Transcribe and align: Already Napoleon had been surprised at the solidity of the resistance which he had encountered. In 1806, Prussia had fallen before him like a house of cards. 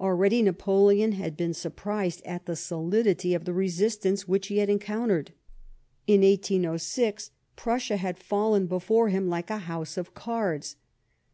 Already 0.00 0.40
Napoleon 0.40 1.12
had 1.12 1.36
been 1.36 1.52
surprised 1.52 2.22
at 2.24 2.46
the 2.46 2.56
solidity 2.56 3.34
of 3.34 3.44
the 3.44 3.52
resistance 3.52 4.26
which 4.26 4.46
he 4.46 4.56
had 4.56 4.70
encountered. 4.70 5.34
In 6.06 6.22
1806, 6.22 7.30
Prussia 7.54 7.98
had 7.98 8.16
fallen 8.16 8.66
before 8.66 9.10
him 9.10 9.28
like 9.28 9.50
a 9.50 9.58
house 9.68 9.98
of 9.98 10.14
cards. 10.14 10.76